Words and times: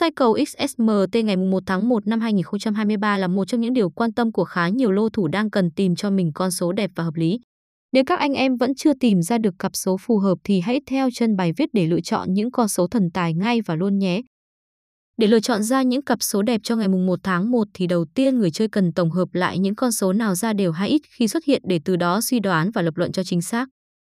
Cycle 0.00 0.44
XSMT 0.44 1.24
ngày 1.24 1.36
1 1.36 1.62
tháng 1.66 1.88
1 1.88 2.06
năm 2.06 2.20
2023 2.20 3.18
là 3.18 3.28
một 3.28 3.44
trong 3.44 3.60
những 3.60 3.72
điều 3.72 3.90
quan 3.90 4.12
tâm 4.12 4.32
của 4.32 4.44
khá 4.44 4.68
nhiều 4.68 4.92
lô 4.92 5.08
thủ 5.08 5.28
đang 5.28 5.50
cần 5.50 5.70
tìm 5.70 5.96
cho 5.96 6.10
mình 6.10 6.30
con 6.34 6.50
số 6.50 6.72
đẹp 6.72 6.90
và 6.94 7.04
hợp 7.04 7.14
lý. 7.14 7.38
Nếu 7.92 8.04
các 8.06 8.18
anh 8.18 8.32
em 8.32 8.56
vẫn 8.56 8.74
chưa 8.74 8.92
tìm 9.00 9.22
ra 9.22 9.38
được 9.38 9.54
cặp 9.58 9.76
số 9.76 9.96
phù 10.00 10.18
hợp 10.18 10.38
thì 10.44 10.60
hãy 10.60 10.80
theo 10.86 11.08
chân 11.14 11.36
bài 11.36 11.52
viết 11.56 11.68
để 11.72 11.86
lựa 11.86 12.00
chọn 12.00 12.32
những 12.34 12.50
con 12.50 12.68
số 12.68 12.86
thần 12.86 13.10
tài 13.14 13.34
ngay 13.34 13.60
và 13.60 13.74
luôn 13.74 13.98
nhé. 13.98 14.22
Để 15.16 15.26
lựa 15.26 15.40
chọn 15.40 15.62
ra 15.62 15.82
những 15.82 16.02
cặp 16.02 16.22
số 16.22 16.42
đẹp 16.42 16.60
cho 16.64 16.76
ngày 16.76 16.88
mùng 16.88 17.06
1 17.06 17.18
tháng 17.22 17.50
1 17.50 17.68
thì 17.74 17.86
đầu 17.86 18.04
tiên 18.14 18.38
người 18.38 18.50
chơi 18.50 18.68
cần 18.68 18.92
tổng 18.92 19.10
hợp 19.10 19.28
lại 19.32 19.58
những 19.58 19.74
con 19.74 19.92
số 19.92 20.12
nào 20.12 20.34
ra 20.34 20.52
đều 20.52 20.72
hay 20.72 20.88
ít 20.88 21.02
khi 21.10 21.28
xuất 21.28 21.44
hiện 21.44 21.62
để 21.64 21.80
từ 21.84 21.96
đó 21.96 22.20
suy 22.20 22.40
đoán 22.40 22.70
và 22.70 22.82
lập 22.82 22.96
luận 22.96 23.12
cho 23.12 23.24
chính 23.24 23.42
xác. 23.42 23.68